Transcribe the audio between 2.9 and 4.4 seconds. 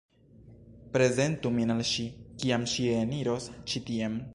eniros ĉi tien!